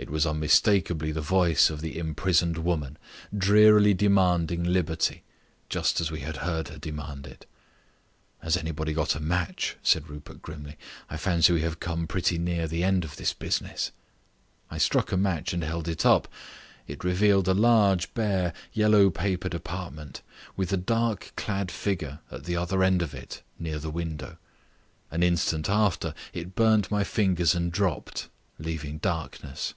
[0.00, 2.98] It was unmistakably the voice of the imprisoned woman,
[3.36, 5.24] drearily demanding liberty,
[5.68, 7.46] just as we had heard her demand it.
[8.40, 10.78] "Has anybody got a match?" said Rupert grimly.
[11.10, 13.90] "I fancy we have come pretty near the end of this business."
[14.70, 16.28] I struck a match and held it up.
[16.86, 20.22] It revealed a large, bare, yellow papered apartment
[20.56, 24.36] with a dark clad figure at the other end of it near the window.
[25.10, 28.28] An instant after it burned my fingers and dropped,
[28.60, 29.74] leaving darkness.